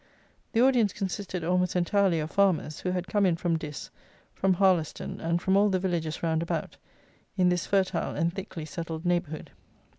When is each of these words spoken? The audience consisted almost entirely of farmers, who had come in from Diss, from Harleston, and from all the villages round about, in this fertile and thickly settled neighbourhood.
The 0.53 0.61
audience 0.63 0.93
consisted 0.93 1.43
almost 1.43 1.75
entirely 1.75 2.19
of 2.19 2.31
farmers, 2.31 2.79
who 2.79 2.89
had 2.89 3.05
come 3.05 3.23
in 3.23 3.35
from 3.35 3.55
Diss, 3.55 3.91
from 4.33 4.55
Harleston, 4.55 5.19
and 5.21 5.39
from 5.39 5.55
all 5.55 5.69
the 5.69 5.77
villages 5.77 6.23
round 6.23 6.41
about, 6.41 6.77
in 7.37 7.49
this 7.49 7.67
fertile 7.67 8.15
and 8.15 8.33
thickly 8.33 8.65
settled 8.65 9.05
neighbourhood. 9.05 9.51